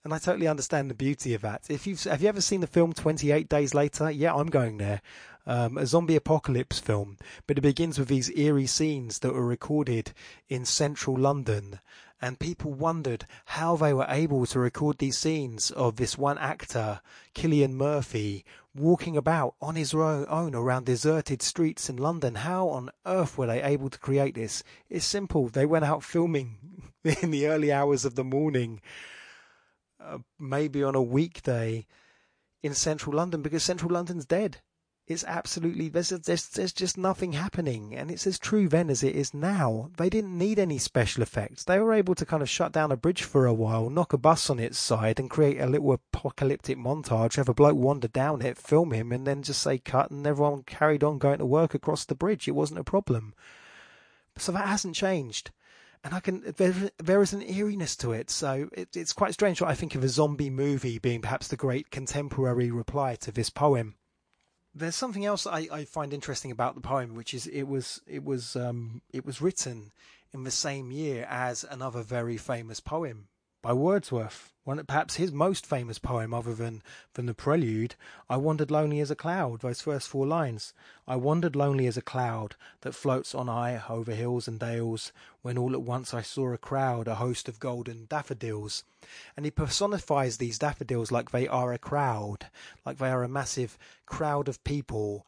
[0.05, 1.65] And I totally understand the beauty of that.
[1.69, 4.11] If you've have you ever seen the film Twenty Eight Days Later?
[4.11, 5.03] Yeah, I'm going there.
[5.51, 10.13] Um, a zombie apocalypse film, but it begins with these eerie scenes that were recorded
[10.51, 11.81] in central London
[12.21, 17.01] and people wondered how they were able to record these scenes of this one actor,
[17.35, 22.37] Cillian Murphy, walking about on his own around deserted streets in London.
[22.37, 24.65] How on earth were they able to create this?
[24.91, 25.49] It's simple.
[25.49, 26.57] They went out filming
[27.05, 28.81] in the early hours of the morning,
[30.01, 31.87] uh, maybe on a weekday
[32.63, 34.59] in central London because central London's dead
[35.09, 37.95] it's absolutely there's, there's there's just nothing happening.
[37.97, 39.91] And it's as true then as it is now.
[39.97, 41.65] They didn't need any special effects.
[41.65, 44.19] They were able to kind of shut down a bridge for a while knock a
[44.19, 48.43] bus on its side and create a little apocalyptic montage have a bloke wander down
[48.43, 51.73] it film him and then just say cut and everyone carried on going to work
[51.73, 52.47] across the bridge.
[52.47, 53.33] It wasn't a problem.
[54.37, 55.51] So that hasn't changed.
[56.05, 58.29] And I can there there is an eeriness to it.
[58.29, 59.63] So it, it's quite strange.
[59.63, 63.49] What I think of a zombie movie being perhaps the great contemporary reply to this
[63.49, 63.95] poem
[64.79, 68.25] there's something else I, I find interesting about the poem, which is it was it
[68.25, 69.93] was um, it was written
[70.33, 73.29] in the same year as another very famous poem
[73.69, 78.71] by Wordsworth, one perhaps his most famous poem other than, than the prelude, I wandered
[78.71, 80.73] lonely as a cloud, those first four lines.
[81.07, 85.59] I wandered lonely as a cloud that floats on high over hills and dales, when
[85.59, 88.85] all at once I saw a crowd, a host of golden daffodils.
[89.37, 92.47] And he personifies these daffodils like they are a crowd,
[92.87, 93.77] like they are a massive
[94.07, 95.27] crowd of people.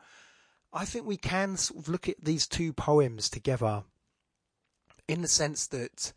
[0.73, 3.83] I think we can sort of look at these two poems together
[5.07, 6.15] in the sense that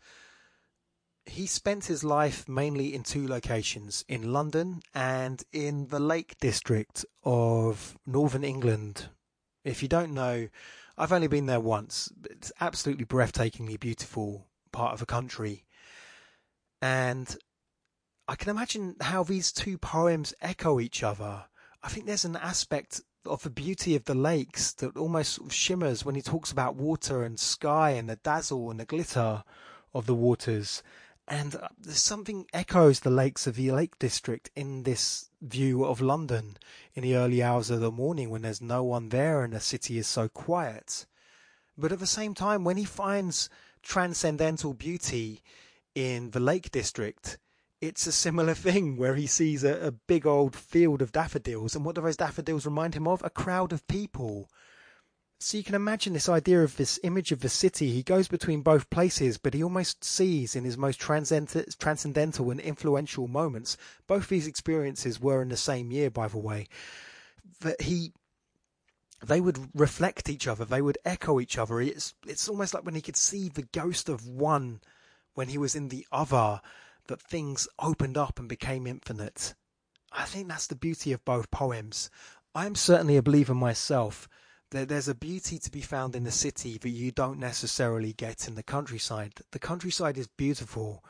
[1.26, 7.04] he spent his life mainly in two locations in London and in the Lake District
[7.24, 9.08] of Northern England.
[9.64, 10.48] If you don't know,
[10.98, 12.12] I've only been there once.
[12.30, 15.64] It's absolutely breathtakingly beautiful part of the country.
[16.82, 17.36] And
[18.28, 21.44] I can imagine how these two poems echo each other.
[21.82, 25.54] I think there's an aspect of the beauty of the lakes that almost sort of
[25.54, 29.42] shimmers when he talks about water and sky and the dazzle and the glitter
[29.94, 30.82] of the waters
[31.26, 36.56] and uh, something echoes the lakes of the Lake District in this view of London
[36.94, 39.98] in the early hours of the morning when there's no one there and the city
[39.98, 41.06] is so quiet.
[41.76, 43.48] But at the same time, when he finds
[43.82, 45.42] transcendental beauty
[45.94, 47.38] in the Lake District,
[47.80, 51.74] it's a similar thing where he sees a, a big old field of daffodils.
[51.74, 53.22] And what do those daffodils remind him of?
[53.24, 54.50] A crowd of people
[55.44, 57.90] so you can imagine this idea of this image of the city.
[57.90, 63.28] He goes between both places, but he almost sees in his most transcendental and influential
[63.28, 63.76] moments.
[64.06, 66.66] Both these experiences were in the same year, by the way.
[67.60, 68.14] That he
[69.22, 71.78] they would reflect each other, they would echo each other.
[71.78, 74.80] It's it's almost like when he could see the ghost of one
[75.34, 76.62] when he was in the other,
[77.08, 79.54] that things opened up and became infinite.
[80.10, 82.08] I think that's the beauty of both poems.
[82.54, 84.26] I'm certainly a believer myself
[84.74, 88.56] there's a beauty to be found in the city that you don't necessarily get in
[88.56, 89.34] the countryside.
[89.52, 91.04] The countryside is beautiful,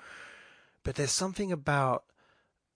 [0.82, 2.04] but there's something about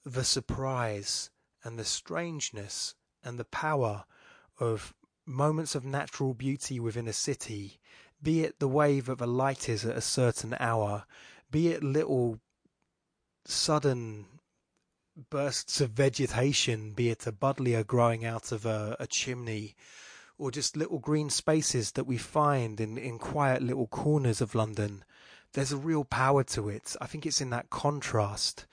[0.04, 1.28] the surprise
[1.62, 4.04] and the strangeness and the power
[4.58, 4.94] of
[5.26, 7.78] moments of natural beauty within a city,
[8.22, 11.04] be it the way that the light is at a certain hour,
[11.50, 12.40] be it little
[13.44, 14.24] sudden
[15.30, 19.74] bursts of vegetation, be it a buddleia growing out of a, a chimney,
[20.38, 25.04] or just little green spaces that we find in, in quiet little corners of London,
[25.52, 26.94] there's a real power to it.
[27.00, 28.66] I think it's in that contrast.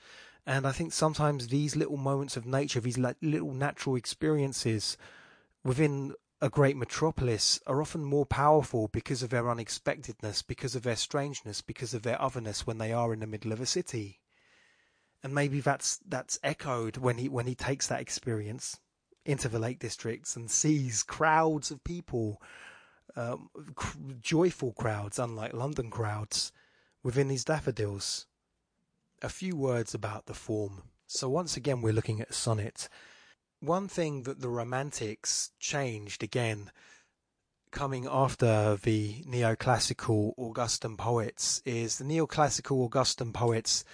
[0.46, 4.96] And I think sometimes these little moments of nature, these little natural experiences
[5.64, 10.96] within a great metropolis are often more powerful because of their unexpectedness, because of their
[10.96, 14.20] strangeness, because of their otherness when they are in the middle of a city.
[15.22, 18.78] And maybe that's that's echoed when he when he takes that experience
[19.26, 22.40] into the Lake Districts and sees crowds of people,
[23.16, 26.52] um, cr- joyful crowds, unlike London crowds,
[27.02, 28.26] within these daffodils.
[29.22, 30.82] A few words about the form.
[31.06, 32.88] So, once again, we're looking at a sonnet.
[33.60, 36.70] One thing that the Romantics changed again,
[37.70, 43.84] coming after the neoclassical Augustan poets, is the neoclassical Augustan poets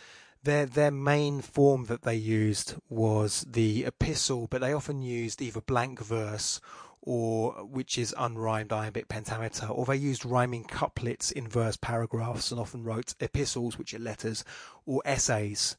[0.42, 5.60] their their main form that they used was the epistle, but they often used either
[5.60, 6.60] blank verse
[7.02, 12.60] or which is unrhymed iambic pentameter, or they used rhyming couplets in verse paragraphs and
[12.60, 14.44] often wrote epistles, which are letters,
[14.86, 15.76] or essays,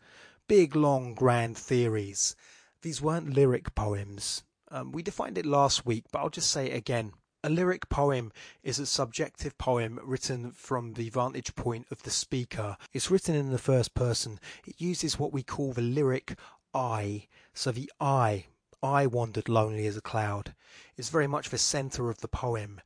[0.50, 2.36] big, long, grand theories.
[2.82, 4.44] These weren't lyric poems.
[4.70, 7.14] Um, we defined it last week, but I'll just say it again.
[7.46, 8.32] A lyric poem
[8.64, 12.78] is a subjective poem written from the vantage point of the speaker.
[12.94, 14.40] It's written in the first person.
[14.66, 16.38] It uses what we call the lyric
[16.74, 17.28] I.
[17.54, 18.46] So the I,
[18.82, 20.56] I wandered lonely as a cloud,
[20.96, 22.80] is very much the centre of the poem.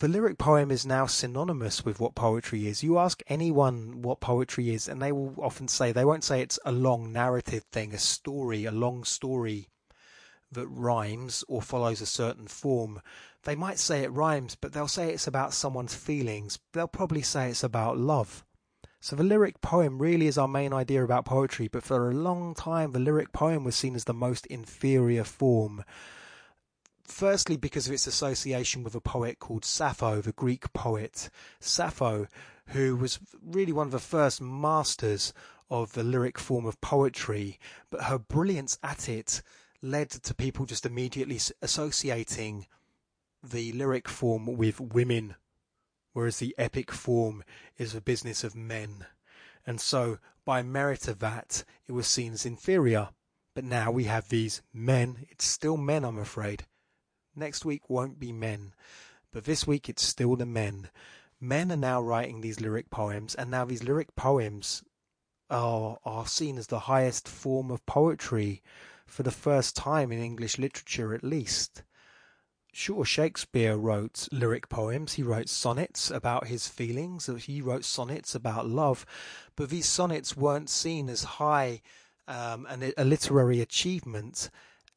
[0.00, 2.82] The lyric poem is now synonymous with what poetry is.
[2.82, 6.58] You ask anyone what poetry is, and they will often say, they won't say it's
[6.64, 9.68] a long narrative thing, a story, a long story
[10.52, 13.00] that rhymes or follows a certain form.
[13.44, 16.58] They might say it rhymes, but they'll say it's about someone's feelings.
[16.72, 18.44] They'll probably say it's about love.
[19.00, 22.54] So the lyric poem really is our main idea about poetry, but for a long
[22.54, 25.84] time the lyric poem was seen as the most inferior form.
[27.04, 31.30] Firstly, because of its association with a poet called Sappho, the Greek poet.
[31.60, 32.28] Sappho,
[32.66, 35.32] who was really one of the first masters
[35.70, 39.40] of the lyric form of poetry, but her brilliance at it
[39.80, 42.66] led to people just immediately associating
[43.42, 45.36] the lyric form with women,
[46.12, 47.42] whereas the epic form
[47.78, 49.06] is the business of men.
[49.66, 53.10] And so, by merit of that, it was seen as inferior.
[53.54, 55.26] But now we have these men.
[55.30, 56.66] It's still men, I'm afraid.
[57.34, 58.74] Next week won't be men.
[59.32, 60.90] But this week it's still the men.
[61.40, 64.82] Men are now writing these lyric poems, and now these lyric poems
[65.48, 68.62] are, are seen as the highest form of poetry
[69.06, 71.82] for the first time in English literature, at least.
[72.72, 78.68] Sure, Shakespeare wrote lyric poems, he wrote sonnets about his feelings, he wrote sonnets about
[78.68, 79.04] love,
[79.56, 81.82] but these sonnets weren't seen as high
[82.28, 84.50] um, an, a literary achievement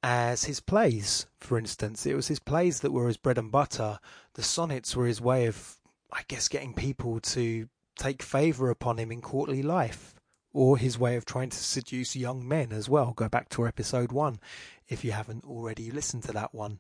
[0.03, 2.05] as his plays, for instance.
[2.05, 3.99] It was his plays that were his bread and butter.
[4.33, 5.77] The sonnets were his way of,
[6.11, 10.13] I guess, getting people to take favour upon him in courtly life,
[10.51, 13.13] or his way of trying to seduce young men as well.
[13.13, 14.39] Go back to episode one
[14.87, 16.79] if you haven't already listened to that one.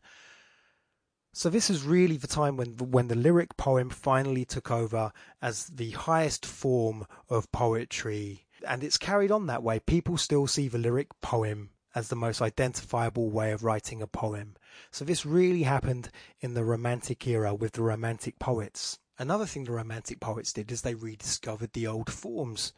[1.35, 5.65] So this is really the time when when the lyric poem finally took over as
[5.65, 9.79] the highest form of poetry, and it's carried on that way.
[9.79, 14.55] People still see the lyric poem as the most identifiable way of writing a poem.
[14.91, 18.99] So this really happened in the Romantic era with the Romantic poets.
[19.17, 22.73] Another thing the Romantic poets did is they rediscovered the old forms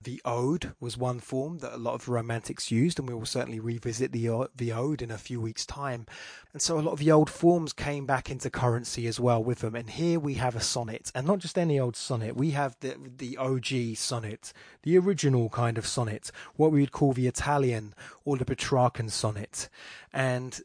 [0.00, 3.58] the ode was one form that a lot of romantics used, and we will certainly
[3.58, 6.06] revisit the uh, the ode in a few weeks' time.
[6.52, 9.60] And so a lot of the old forms came back into currency as well with
[9.60, 9.74] them.
[9.74, 12.36] And here we have a sonnet, and not just any old sonnet.
[12.36, 17.12] We have the the OG sonnet, the original kind of sonnet, what we would call
[17.12, 19.68] the Italian or the Petrarchan sonnet.
[20.12, 20.60] And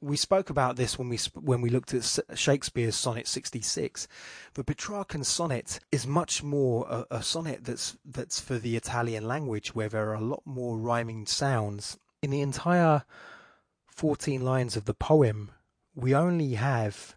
[0.00, 4.06] we spoke about this when we when we looked at Shakespeare's Sonnet 66.
[4.54, 9.74] The Petrarchan sonnet is much more a, a, sonnet that's that's for the Italian language,
[9.74, 11.98] where there are a lot more rhyming sounds.
[12.22, 13.04] In the entire
[13.86, 15.50] 14 lines of the poem,
[15.94, 17.16] we only have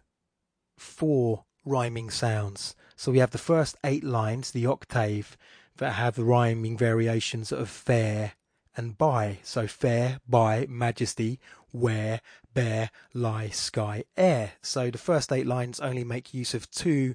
[0.78, 2.74] four rhyming sounds.
[2.96, 5.36] So we have the first eight lines, the octave,
[5.76, 8.32] that have the rhyming variations of fair
[8.76, 9.38] and by.
[9.42, 11.38] So fair, by, majesty,
[11.72, 12.20] where,
[12.54, 14.52] bear, lie, sky, air.
[14.62, 17.14] So the first eight lines only make use of two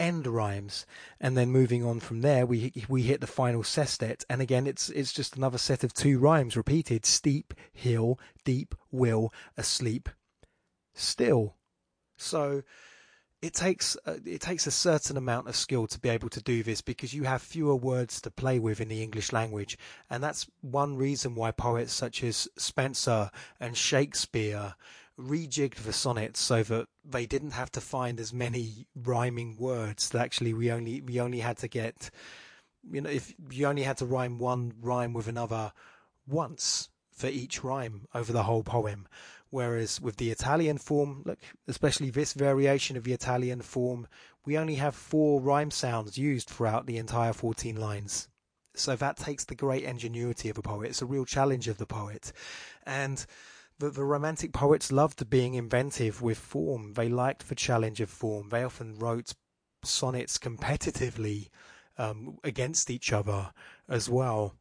[0.00, 0.86] end rhymes,
[1.20, 4.88] and then moving on from there, we we hit the final sestet, and again it's
[4.90, 10.08] it's just another set of two rhymes repeated: steep, hill, deep, will, asleep,
[10.94, 11.56] still.
[12.16, 12.62] So
[13.40, 16.62] it takes uh, it takes a certain amount of skill to be able to do
[16.62, 19.78] this because you have fewer words to play with in the English language,
[20.10, 24.74] and that's one reason why poets such as Spenser and Shakespeare
[25.18, 30.10] rejigged the sonnets so that they didn't have to find as many rhyming words.
[30.10, 32.10] That actually we only we only had to get,
[32.90, 35.72] you know, if you only had to rhyme one rhyme with another
[36.26, 39.06] once for each rhyme over the whole poem.
[39.50, 44.06] Whereas with the Italian form, look, especially this variation of the Italian form,
[44.44, 48.28] we only have four rhyme sounds used throughout the entire 14 lines.
[48.74, 50.90] So that takes the great ingenuity of a poet.
[50.90, 52.32] It's a real challenge of the poet.
[52.86, 53.24] And
[53.78, 56.92] the, the Romantic poets loved being inventive with form.
[56.94, 58.50] They liked the challenge of form.
[58.50, 59.34] They often wrote
[59.82, 61.48] sonnets competitively
[61.96, 63.52] um, against each other
[63.88, 64.54] as well.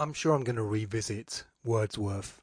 [0.00, 2.40] I'm sure I'm going to revisit Wordsworth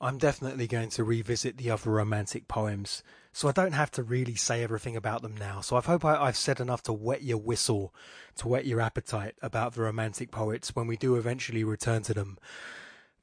[0.00, 4.36] I'm definitely going to revisit the other romantic poems, so I don't have to really
[4.36, 5.60] say everything about them now.
[5.60, 7.92] So I hope I, have said enough to wet your whistle,
[8.36, 12.38] to whet your appetite about the romantic poets when we do eventually return to them.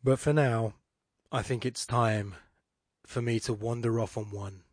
[0.04, 0.74] But for now,
[1.32, 2.36] I think it's time
[3.06, 4.64] for me to wander off on one.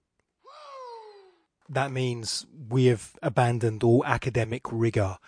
[1.68, 5.18] That means we have abandoned all academic rigour.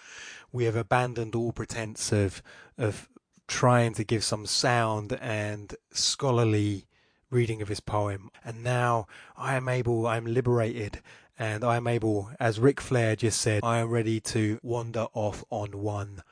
[0.50, 2.42] We have abandoned all pretense of
[2.76, 3.08] of
[3.46, 6.86] trying to give some sound and scholarly
[7.30, 8.30] reading of his poem.
[8.44, 11.02] And now I am able, I am liberated,
[11.38, 15.44] and I am able, as Ric Flair just said, I am ready to wander off
[15.50, 16.22] on one.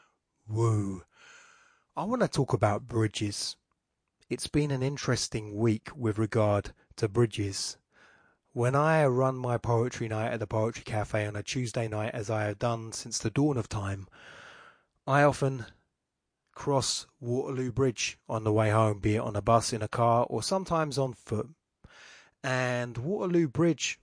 [0.49, 1.03] Woo.
[1.97, 3.57] I want to talk about bridges.
[4.31, 7.77] It's been an interesting week with regard to bridges.
[8.55, 12.31] When I run my poetry night at the Poetry Cafe on a Tuesday night, as
[12.31, 14.07] I have done since the dawn of time,
[15.07, 15.67] I often
[16.55, 20.27] cross Waterloo Bridge on the way home, be it on a bus, in a car,
[20.29, 21.49] or sometimes on foot.
[22.43, 24.01] And Waterloo Bridge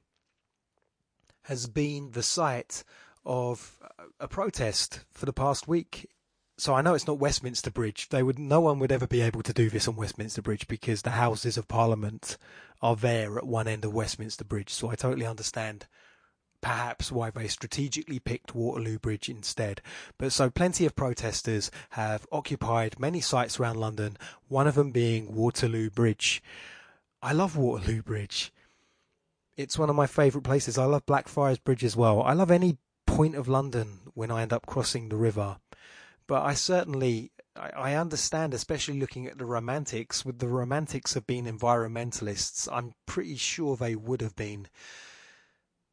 [1.43, 2.83] has been the site
[3.25, 3.79] of
[4.19, 6.09] a protest for the past week.
[6.57, 8.09] So I know it's not Westminster Bridge.
[8.09, 11.01] They would no one would ever be able to do this on Westminster Bridge because
[11.01, 12.37] the Houses of Parliament
[12.81, 14.69] are there at one end of Westminster Bridge.
[14.69, 15.87] So I totally understand
[16.61, 19.81] perhaps why they strategically picked Waterloo Bridge instead.
[20.17, 24.17] But so plenty of protesters have occupied many sites around London,
[24.47, 26.43] one of them being Waterloo Bridge.
[27.21, 28.53] I love Waterloo Bridge.
[29.57, 30.77] It's one of my favourite places.
[30.77, 32.21] I love Blackfriars Bridge as well.
[32.21, 35.57] I love any point of London when I end up crossing the river.
[36.27, 41.45] But I certainly I understand, especially looking at the romantics, with the romantics have been
[41.45, 42.69] environmentalists.
[42.71, 44.67] I'm pretty sure they would have been.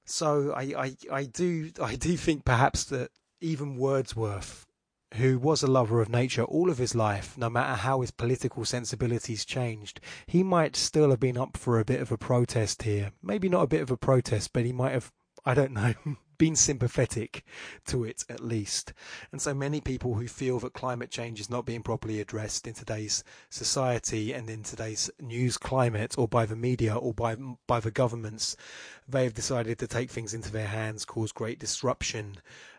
[0.07, 4.67] So I, I, I do I do think perhaps that even Wordsworth
[5.15, 8.65] who was a lover of nature all of his life, no matter how his political
[8.65, 13.13] sensibilities changed, he might still have been up for a bit of a protest here.
[13.23, 15.13] Maybe not a bit of a protest, but he might have,
[15.45, 15.95] I don't know,
[16.39, 17.45] been sympathetic
[17.87, 18.93] to it at least.
[19.33, 22.75] And so many people who feel that climate change is not being properly addressed in
[22.75, 27.91] today's society and in today's news climate or by the media or by by the
[27.91, 28.57] governments,
[29.09, 32.37] they have decided to take things into their hands, cause great disruption,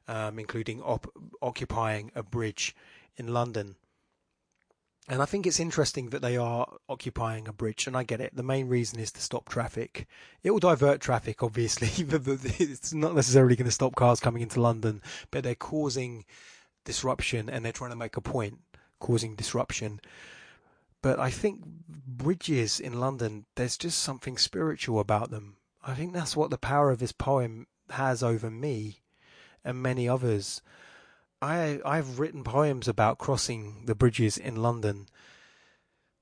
[0.07, 2.75] um, including op- occupying a bridge
[3.15, 3.75] in London.
[5.09, 8.35] And I think it's interesting that they are occupying a bridge, and I get it.
[8.35, 10.05] The main reason is to stop traffic.
[10.43, 11.87] It will divert traffic, obviously.
[12.59, 15.01] It's not necessarily going to stop cars coming into London,
[15.31, 16.25] but they're causing
[16.83, 18.59] disruption and they're trying to make a point,
[18.99, 20.01] causing disruption.
[21.01, 25.55] But I think bridges in London, there's just something spiritual about them.
[25.85, 28.99] I think that's what the power of this poem has over me
[29.63, 30.61] and many others.
[31.41, 35.07] I I've written poems about crossing the bridges in London.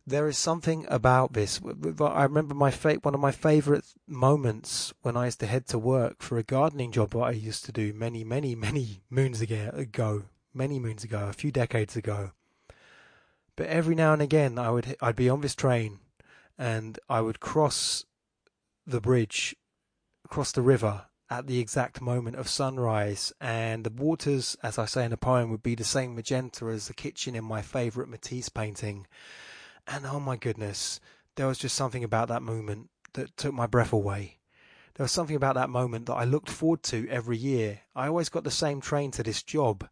[0.08, 1.60] There is something about this.
[2.00, 5.80] I remember my fa- one of my favourite moments when I used to head to
[5.80, 10.24] work for a gardening job that I used to do many, many, many moons ago,
[10.54, 12.32] many moons ago, a few decades ago.
[13.56, 16.00] But every now and again, I would I'd be on this train,
[16.58, 18.06] and I would cross
[18.86, 19.56] the bridge,
[20.28, 25.06] cross the river, at the exact moment of sunrise, and the waters, as I say
[25.06, 28.50] in the poem, would be the same magenta as the kitchen in my favourite Matisse
[28.50, 29.08] painting.
[29.88, 31.00] And oh my goodness,
[31.36, 34.38] there was just something about that moment that took my breath away.
[34.96, 37.82] There was something about that moment that I looked forward to every year.
[37.96, 39.88] I always got the same train to this job,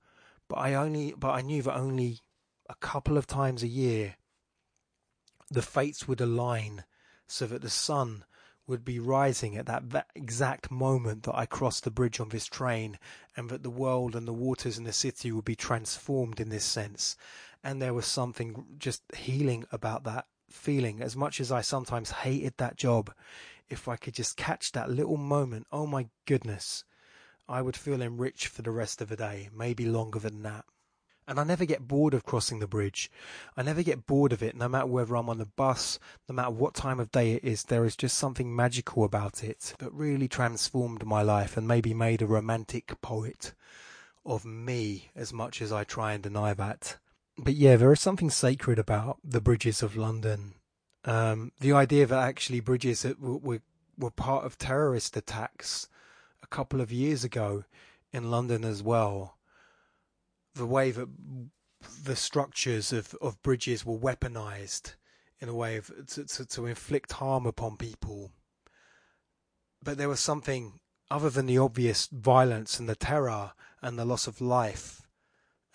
[0.48, 2.20] but I only but I knew that only
[2.70, 4.16] a couple of times a year
[5.52, 6.84] the fates would align
[7.28, 8.24] so that the sun
[8.66, 12.98] would be rising at that, exact moment that I crossed the bridge on this train,
[13.36, 16.64] and that the world and the waters and the city would be transformed in this
[16.64, 17.18] sense.
[17.64, 21.02] And there was something just healing about that feeling.
[21.02, 23.14] As much as I sometimes hated that job,
[23.70, 26.84] if I could just catch that little moment, oh my goodness,
[27.48, 30.66] I would feel enriched for the rest of the day, maybe longer than that.
[31.28, 33.10] And I never get bored of crossing the bridge.
[33.56, 36.52] I never get bored of it, no matter whether I'm on the bus, no matter
[36.52, 37.64] what time of day it is.
[37.64, 42.22] There is just something magical about it that really transformed my life and maybe made
[42.22, 43.54] a romantic poet
[44.26, 46.98] of me as much as I try and deny that.
[47.38, 50.56] But yeah, there is something sacred about the bridges of London.
[51.06, 53.62] Um, the idea that actually bridges that were,
[53.98, 55.90] were part of terrorist attacks
[56.42, 57.64] a couple of years ago
[58.12, 59.38] in London as well
[60.56, 61.08] the way that
[62.04, 64.96] the structures of, of bridges were weaponized
[65.40, 68.32] in a way of to, to, to inflict harm upon people.
[69.82, 70.80] But there was something
[71.12, 73.52] other than the obvious violence and the terror
[73.82, 75.02] and the loss of life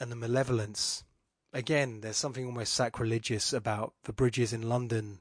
[0.01, 1.05] and the malevolence.
[1.53, 5.21] Again, there's something almost sacrilegious about the bridges in London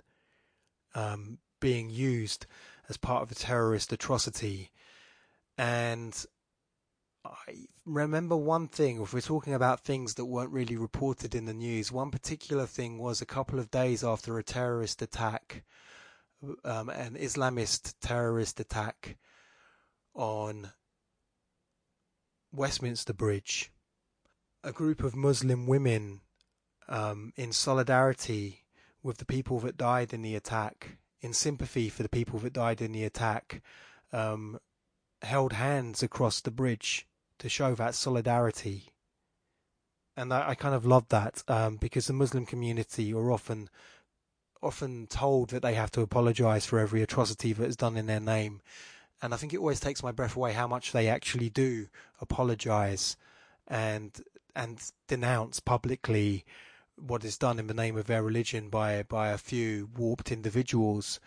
[0.95, 2.45] um, being used
[2.89, 4.71] as part of a terrorist atrocity.
[5.57, 6.25] And
[7.47, 11.53] I remember one thing, if we're talking about things that weren't really reported in the
[11.53, 15.63] news, one particular thing was a couple of days after a terrorist attack,
[16.63, 19.17] um, an Islamist terrorist attack
[20.13, 20.71] on
[22.51, 23.71] Westminster Bridge,
[24.63, 26.21] a group of Muslim women
[26.87, 28.63] um, in solidarity
[29.03, 32.81] with the people that died in the attack, in sympathy for the people that died
[32.81, 33.61] in the attack,
[34.13, 34.59] um,
[35.21, 37.07] held hands across the bridge
[37.39, 38.93] to show that solidarity.
[40.15, 43.69] And I, I kind of love that um, because the Muslim community are often
[44.61, 48.19] often told that they have to apologize for every atrocity that is done in their
[48.19, 48.59] name.
[49.21, 51.87] And I think it always takes my breath away how much they actually do
[52.19, 53.15] apologize
[53.67, 54.19] and
[54.55, 56.43] and denounce publicly
[56.95, 61.19] what is done in the name of their religion by by a few warped individuals.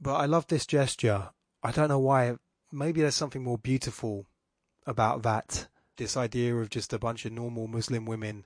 [0.00, 1.30] But I love this gesture.
[1.62, 2.36] I don't know why.
[2.72, 4.26] Maybe there's something more beautiful
[4.86, 5.68] about that.
[5.96, 8.44] This idea of just a bunch of normal Muslim women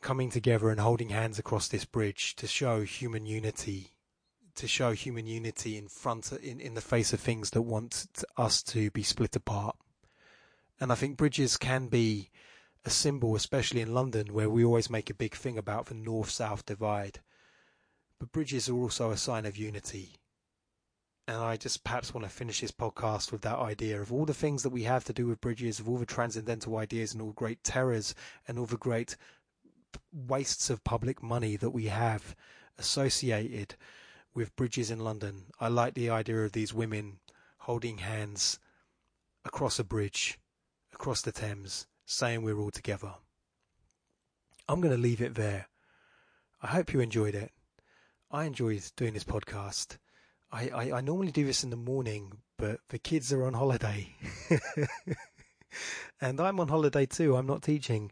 [0.00, 3.94] coming together and holding hands across this bridge to show human unity,
[4.56, 8.62] to show human unity in front in in the face of things that want us
[8.62, 9.76] to be split apart.
[10.80, 12.30] And I think bridges can be
[12.84, 16.64] a symbol, especially in London, where we always make a big thing about the north-south
[16.66, 17.20] divide.
[18.18, 20.17] But bridges are also a sign of unity
[21.28, 24.32] and I just perhaps want to finish this podcast with that idea of all the
[24.32, 27.32] things that we have to do with bridges, of all the transcendental ideas and all
[27.32, 28.14] great terrors
[28.48, 29.14] and all the great
[30.10, 32.34] wastes of public money that we have
[32.78, 33.74] associated
[34.32, 35.44] with bridges in London.
[35.60, 37.18] I like the idea of these women
[37.58, 38.58] holding hands
[39.44, 40.38] across a bridge,
[40.94, 43.12] across the Thames, saying we're all together.
[44.66, 45.68] I'm going to leave it there.
[46.62, 47.52] I hope you enjoyed it.
[48.30, 49.98] I enjoyed doing this podcast.
[50.50, 54.14] I, I, I normally do this in the morning, but the kids are on holiday.
[56.20, 57.36] and I'm on holiday too.
[57.36, 58.10] I'm not teaching.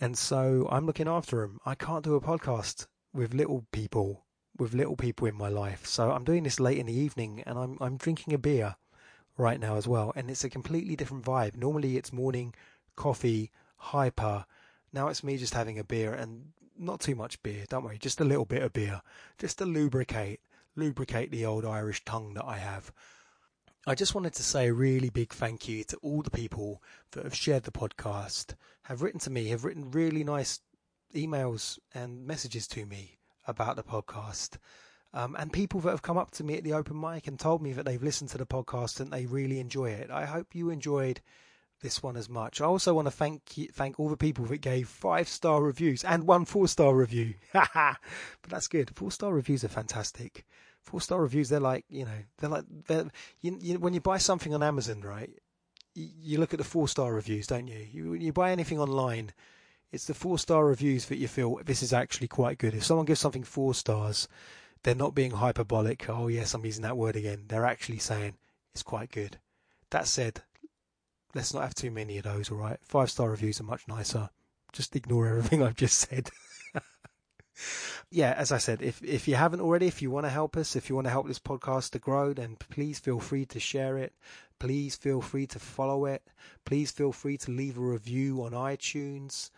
[0.00, 1.60] And so I'm looking after them.
[1.64, 4.24] I can't do a podcast with little people,
[4.58, 5.86] with little people in my life.
[5.86, 8.76] So I'm doing this late in the evening and I'm, I'm drinking a beer
[9.36, 10.12] right now as well.
[10.14, 11.56] And it's a completely different vibe.
[11.56, 12.54] Normally it's morning,
[12.96, 14.44] coffee, hyper.
[14.92, 17.64] Now it's me just having a beer and not too much beer.
[17.68, 17.98] Don't worry.
[17.98, 19.00] Just a little bit of beer
[19.38, 20.40] just to lubricate,
[20.78, 22.92] lubricate the old Irish tongue that I have.
[23.86, 27.24] I just wanted to say a really big thank you to all the people that
[27.24, 30.60] have shared the podcast, have written to me, have written really nice
[31.14, 34.58] emails and messages to me about the podcast.
[35.14, 37.62] Um, and people that have come up to me at the open mic and told
[37.62, 40.10] me that they've listened to the podcast and they really enjoy it.
[40.10, 41.22] I hope you enjoyed
[41.80, 42.60] this one as much.
[42.60, 46.24] I also want to thank thank all the people that gave five star reviews and
[46.24, 47.34] one four star review.
[47.52, 47.96] but
[48.48, 48.94] that's good.
[48.94, 50.44] Four star reviews are fantastic
[50.88, 53.06] four star reviews they're like you know they're like they're
[53.40, 55.30] you, you, when you buy something on amazon right
[55.94, 57.86] you, you look at the four star reviews don't you?
[57.92, 59.30] you when you buy anything online
[59.92, 62.74] it's the four star reviews that you feel this is actually quite good.
[62.74, 64.28] If someone gives something four stars
[64.82, 67.44] they're not being hyperbolic oh yes i'm using that word again.
[67.48, 68.34] They're actually saying
[68.74, 69.38] it's quite good.
[69.90, 70.42] That said
[71.34, 72.78] let's not have too many of those all right?
[72.82, 74.30] Five star reviews are much nicer.
[74.72, 76.30] Just ignore everything i've just said
[78.10, 80.76] yeah, as I said, if if you haven't already, if you want to help us,
[80.76, 83.98] if you want to help this podcast to grow, then please feel free to share
[83.98, 84.12] it.
[84.58, 86.22] Please feel free to follow it.
[86.64, 89.50] Please feel free to leave a review on iTunes.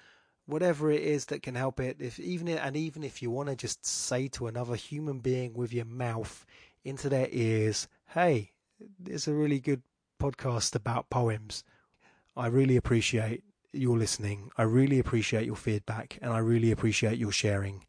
[0.47, 1.97] Whatever it is that can help it.
[2.01, 5.73] If even and even if you want to just say to another human being with
[5.73, 6.45] your mouth
[6.85, 8.53] into their ears, "Hey,
[8.99, 9.83] there's a really good
[10.21, 11.65] podcast about poems."
[12.37, 14.51] I really appreciate your listening.
[14.57, 17.85] I really appreciate your feedback and I really appreciate your sharing.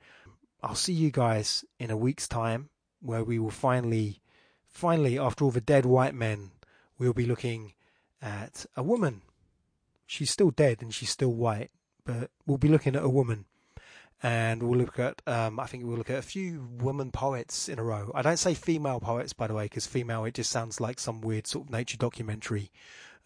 [0.63, 2.69] I'll see you guys in a week's time
[3.01, 4.21] where we will finally,
[4.67, 6.51] finally, after all the dead white men,
[6.99, 7.73] we'll be looking
[8.21, 9.21] at a woman.
[10.05, 11.71] She's still dead and she's still white,
[12.05, 13.45] but we'll be looking at a woman.
[14.23, 17.79] And we'll look at, um, I think we'll look at a few woman poets in
[17.79, 18.11] a row.
[18.13, 21.21] I don't say female poets, by the way, because female, it just sounds like some
[21.21, 22.69] weird sort of nature documentary.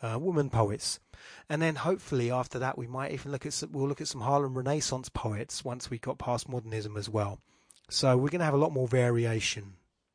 [0.05, 0.99] Uh, woman poets.
[1.49, 4.21] And then hopefully after that, we might even look at some, we'll look at some
[4.21, 7.39] Harlem Renaissance poets once we got past modernism as well.
[7.89, 9.73] So we're going to have a lot more variation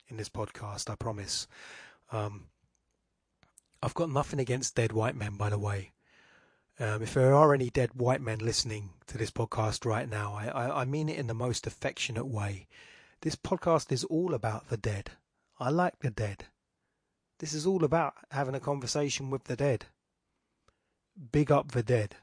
[0.08, 1.48] in this podcast, I promise.
[2.12, 2.44] Um,
[3.82, 5.90] I've got nothing against dead white men, by the way.
[6.78, 10.46] Um, if there are any dead white men listening to this podcast right now, I,
[10.48, 12.68] I, I mean it in the most affectionate way.
[13.22, 15.10] This podcast is all about the dead.
[15.58, 16.44] I like the dead.
[17.40, 19.86] This is all about having a conversation with the dead
[21.32, 22.16] big up the dead.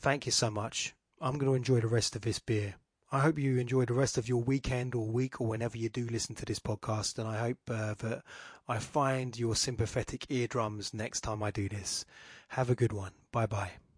[0.00, 0.94] Thank you so much.
[1.20, 2.76] I'm going to enjoy the rest of this beer.
[3.10, 6.06] I hope you enjoy the rest of your weekend or week or whenever you do
[6.06, 7.18] listen to this podcast.
[7.18, 8.22] And I hope uh, that
[8.68, 12.04] I find your sympathetic eardrums next time I do this.
[12.48, 13.12] Have a good one.
[13.32, 13.70] Bye bye.